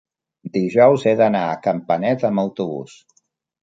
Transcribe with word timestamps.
Dijous 0.57 1.05
he 1.11 1.15
d'anar 1.21 1.43
a 1.51 1.61
Campanet 1.69 2.29
amb 2.33 2.47
autobús. 2.49 3.01